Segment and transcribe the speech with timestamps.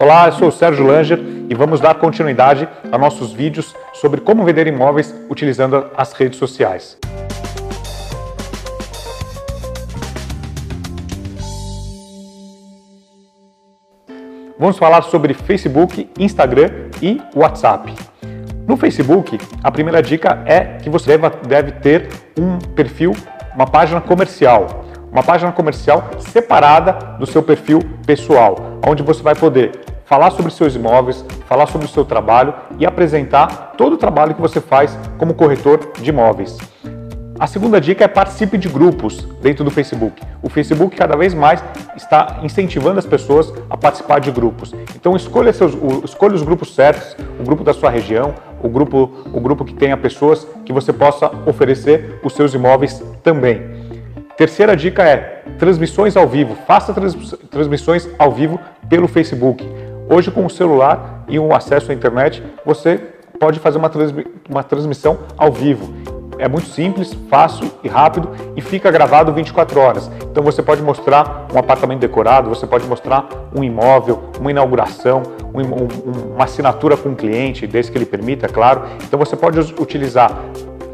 [0.00, 1.18] Olá, eu sou o Sérgio Langer
[1.50, 6.96] e vamos dar continuidade a nossos vídeos sobre como vender imóveis utilizando as redes sociais.
[14.56, 16.70] Vamos falar sobre Facebook, Instagram
[17.02, 17.92] e WhatsApp.
[18.68, 21.18] No Facebook, a primeira dica é que você
[21.48, 22.08] deve, ter
[22.38, 23.16] um perfil,
[23.52, 29.87] uma página comercial uma página comercial separada do seu perfil pessoal, onde você vai poder
[30.08, 34.40] falar sobre seus imóveis, falar sobre o seu trabalho e apresentar todo o trabalho que
[34.40, 36.56] você faz como corretor de imóveis.
[37.38, 40.20] A segunda dica é participe de grupos dentro do Facebook.
[40.42, 41.62] O Facebook cada vez mais
[41.94, 44.74] está incentivando as pessoas a participar de grupos.
[44.96, 49.40] Então escolha, seus, escolha os grupos certos, o grupo da sua região, o grupo, o
[49.40, 53.62] grupo que tenha pessoas que você possa oferecer os seus imóveis também.
[54.36, 56.56] Terceira dica é transmissões ao vivo.
[56.66, 57.14] Faça trans,
[57.50, 59.64] transmissões ao vivo pelo Facebook.
[60.10, 62.98] Hoje, com o celular e o acesso à internet, você
[63.38, 65.92] pode fazer uma, transmi uma transmissão ao vivo.
[66.38, 70.10] É muito simples, fácil e rápido e fica gravado 24 horas.
[70.30, 75.60] Então você pode mostrar um apartamento decorado, você pode mostrar um imóvel, uma inauguração, um,
[75.60, 78.82] um, uma assinatura com um cliente, desde que ele permita, é claro.
[79.04, 80.30] Então você pode utilizar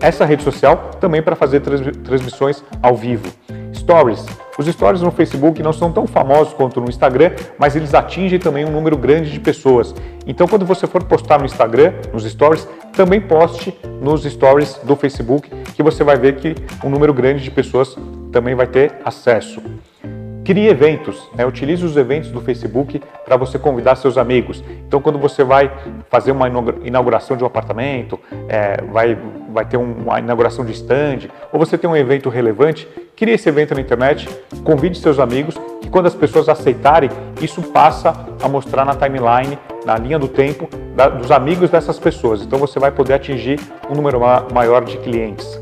[0.00, 3.30] essa rede social também para fazer transmissões ao vivo.
[3.74, 4.43] Stories.
[4.56, 8.64] Os stories no Facebook não são tão famosos quanto no Instagram, mas eles atingem também
[8.64, 9.94] um número grande de pessoas.
[10.26, 15.50] Então, quando você for postar no Instagram, nos stories, também poste nos stories do Facebook,
[15.74, 17.96] que você vai ver que um número grande de pessoas
[18.30, 19.60] também vai ter acesso.
[20.44, 21.46] Crie eventos, né?
[21.46, 24.62] utilize os eventos do Facebook para você convidar seus amigos.
[24.86, 25.72] Então, quando você vai
[26.10, 26.46] fazer uma
[26.84, 29.16] inauguração de um apartamento, é, vai,
[29.54, 33.72] vai ter uma inauguração de stand, ou você tem um evento relevante, crie esse evento
[33.72, 34.28] na internet,
[34.64, 37.08] convide seus amigos e quando as pessoas aceitarem,
[37.40, 42.42] isso passa a mostrar na timeline, na linha do tempo, da, dos amigos dessas pessoas.
[42.42, 44.18] Então, você vai poder atingir um número
[44.52, 45.60] maior de clientes.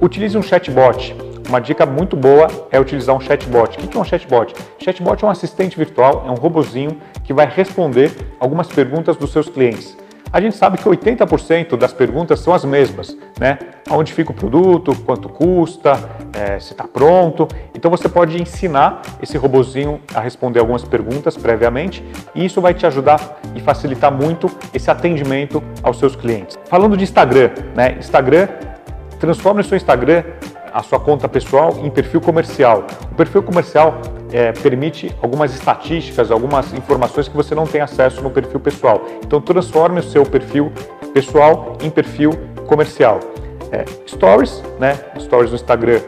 [0.00, 1.14] Utilize um chatbot.
[1.48, 3.78] Uma dica muito boa é utilizar um chatbot.
[3.78, 4.54] O que é um chatbot?
[4.78, 9.48] Chatbot é um assistente virtual, é um robozinho que vai responder algumas perguntas dos seus
[9.48, 9.96] clientes.
[10.32, 13.58] A gente sabe que 80% das perguntas são as mesmas, né?
[13.90, 15.98] Onde fica o produto, quanto custa,
[16.32, 17.48] é, se está pronto.
[17.74, 22.86] Então você pode ensinar esse robozinho a responder algumas perguntas previamente e isso vai te
[22.86, 26.58] ajudar e facilitar muito esse atendimento aos seus clientes.
[26.66, 27.96] Falando de Instagram, né?
[27.98, 28.48] Instagram,
[29.18, 30.24] transforme o seu Instagram
[30.72, 32.86] a sua conta pessoal em perfil comercial.
[33.10, 34.00] O perfil comercial
[34.32, 39.02] é, permite algumas estatísticas, algumas informações que você não tem acesso no perfil pessoal.
[39.24, 40.72] Então transforme o seu perfil
[41.12, 42.30] pessoal em perfil
[42.66, 43.20] comercial.
[43.70, 44.98] É, stories, né?
[45.18, 46.00] Stories no Instagram,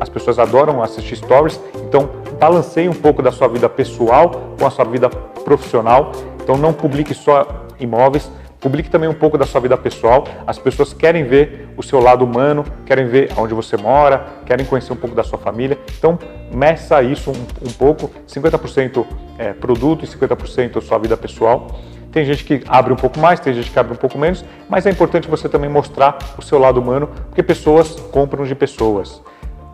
[0.00, 1.60] as pessoas adoram assistir stories.
[1.88, 6.12] Então balanceie um pouco da sua vida pessoal com a sua vida profissional.
[6.42, 8.30] Então não publique só imóveis,
[8.66, 10.24] Publique também um pouco da sua vida pessoal.
[10.44, 14.92] As pessoas querem ver o seu lado humano, querem ver onde você mora, querem conhecer
[14.92, 15.78] um pouco da sua família.
[15.96, 16.18] Então,
[16.52, 19.06] meça isso um, um pouco: 50%
[19.38, 21.78] é produto e 50% sua vida pessoal.
[22.10, 24.84] Tem gente que abre um pouco mais, tem gente que abre um pouco menos, mas
[24.84, 29.22] é importante você também mostrar o seu lado humano, porque pessoas compram de pessoas.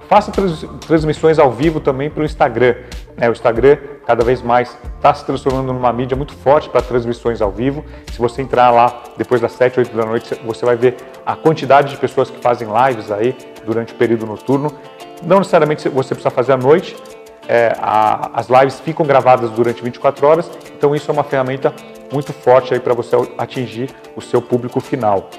[0.06, 2.74] Faça trans, transmissões ao vivo também para o Instagram.
[3.16, 3.30] Né?
[3.30, 7.50] O Instagram cada vez mais está se transformando numa mídia muito forte para transmissões ao
[7.50, 7.84] vivo.
[8.12, 11.90] Se você entrar lá depois das 7, 8 da noite, você vai ver a quantidade
[11.90, 14.72] de pessoas que fazem lives aí durante o período noturno.
[15.22, 16.96] Não necessariamente você precisa fazer à noite,
[17.48, 21.72] é, a, as lives ficam gravadas durante 24 horas, então isso é uma ferramenta
[22.12, 25.30] muito forte aí para você atingir o seu público final.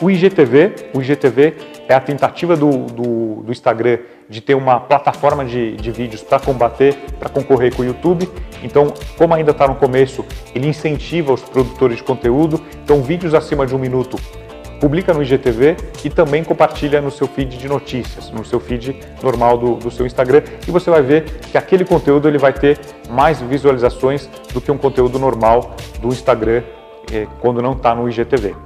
[0.00, 1.54] O IGTV, o IGTV
[1.88, 3.98] é a tentativa do, do, do Instagram
[4.28, 8.28] de ter uma plataforma de, de vídeos para combater, para concorrer com o YouTube.
[8.62, 12.60] Então, como ainda está no começo, ele incentiva os produtores de conteúdo.
[12.82, 14.16] Então, vídeos acima de um minuto
[14.80, 19.56] publica no IGTV e também compartilha no seu feed de notícias, no seu feed normal
[19.56, 23.40] do, do, seu Instagram e você vai ver que aquele conteúdo ele vai ter mais
[23.40, 26.62] visualizações do que um conteúdo normal do Instagram
[27.12, 28.65] eh, quando não está no IGTV.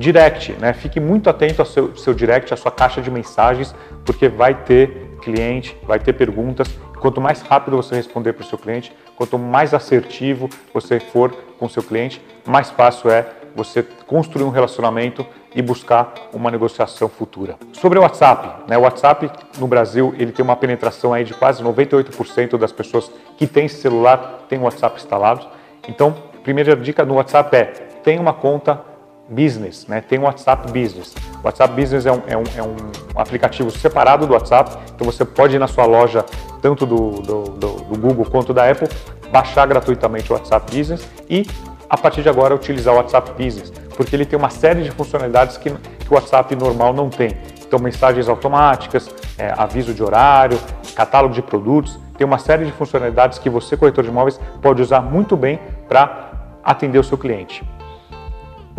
[0.00, 0.72] Direct, né?
[0.72, 5.10] Fique muito atento ao seu, seu direct, à sua caixa de mensagens, porque vai ter
[5.20, 6.66] cliente, vai ter perguntas.
[6.98, 11.66] Quanto mais rápido você responder para o seu cliente, quanto mais assertivo você for com
[11.66, 17.58] o seu cliente, mais fácil é você construir um relacionamento e buscar uma negociação futura.
[17.74, 18.78] Sobre o WhatsApp, né?
[18.78, 23.46] o WhatsApp no Brasil ele tem uma penetração aí de quase 98% das pessoas que
[23.46, 25.46] têm celular têm o WhatsApp instalado.
[25.86, 27.64] Então, primeira dica no WhatsApp é
[28.02, 28.88] tenha uma conta
[29.30, 30.00] Business, né?
[30.00, 31.14] tem o WhatsApp Business.
[31.42, 32.76] O WhatsApp Business é um, é, um, é um,
[33.14, 36.24] aplicativo separado do WhatsApp, então você pode ir na sua loja,
[36.60, 38.88] tanto do, do, do, do Google quanto da Apple,
[39.30, 41.46] baixar gratuitamente o WhatsApp Business e,
[41.88, 45.56] a partir de agora, utilizar o WhatsApp Business, porque ele tem uma série de funcionalidades
[45.56, 47.36] que, que o WhatsApp normal não tem.
[47.64, 50.58] Então, mensagens automáticas, é, aviso de horário,
[50.94, 55.00] catálogo de produtos, tem uma série de funcionalidades que você, corretor de imóveis, pode usar
[55.00, 57.64] muito bem para atender o seu cliente.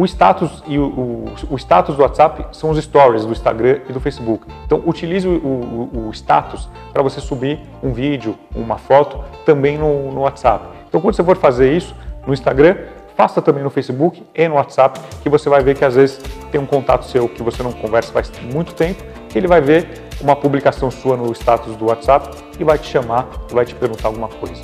[0.02, 3.94] O status e o, o, o, status do WhatsApp são os stories do Instagram e
[3.94, 4.48] do Facebook.
[4.66, 10.22] Então utilize o, o status para você subir um vídeo, uma foto também no, no
[10.22, 10.66] WhatsApp.
[10.90, 11.96] Então quando você for fazer isso
[12.26, 12.78] no Instagram,
[13.16, 16.20] faça também no Facebook e no WhatsApp, que você vai ver que às vezes
[16.52, 20.02] tem um contato seu que você não conversa faz muito tempo, que ele vai ver
[20.20, 24.08] uma publicação sua no status do WhatsApp e vai te chamar e vai te perguntar
[24.08, 24.64] alguma coisa.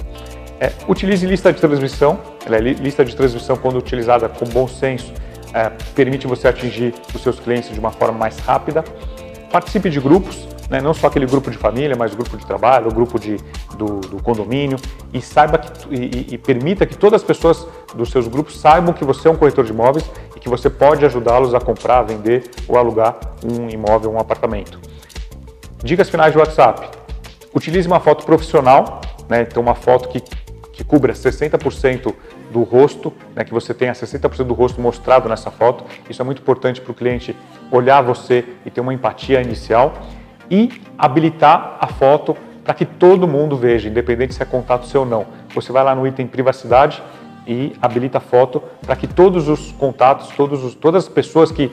[0.60, 2.20] É, utilize lista de transmissão.
[2.44, 5.14] É, lista de transmissão, quando utilizada com bom senso,
[5.58, 8.84] é, permite você atingir os seus clientes de uma forma mais rápida.
[9.52, 13.20] Participe de grupos, né, não só aquele grupo de família, mas grupo de trabalho, grupo
[13.20, 13.38] de,
[13.76, 14.78] do, do condomínio,
[15.12, 17.66] e saiba que, e, e, permita que todas as pessoas
[17.96, 20.06] dos seus grupos saibam que você é um corretor de imóveis
[20.36, 24.80] e que você pode ajudá-los a comprar, vender ou alugar um imóvel, um apartamento.
[25.84, 26.88] Dicas finais de WhatsApp.
[27.56, 30.22] Utilize uma foto profissional, né, então uma foto que
[30.78, 32.14] que cubra 60%
[32.52, 35.84] do rosto, né, que você tenha 60% do rosto mostrado nessa foto.
[36.10, 37.36] Isso é muito importante para o cliente
[37.72, 39.94] olhar você e ter uma empatia inicial.
[40.50, 45.08] E habilitar a foto para que todo mundo veja, independente se é contato seu ou
[45.08, 45.26] não.
[45.54, 47.04] Você vai lá no item privacidade
[47.46, 51.72] e habilita a foto para que todos os contatos, todos os, todas as pessoas que,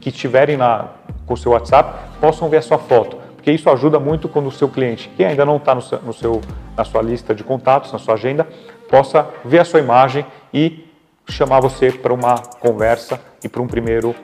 [0.00, 0.88] que estiverem na,
[1.24, 4.50] com o seu WhatsApp possam ver a sua foto porque isso ajuda muito quando o
[4.50, 6.40] seu cliente, que ainda não está no seu, no seu,
[6.76, 8.44] na sua lista de contatos, na sua agenda,
[8.88, 10.86] possa ver a sua imagem e
[11.28, 14.14] chamar você para uma conversa e para um primeiro,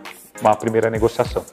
[0.40, 1.44] uma primeira negociação.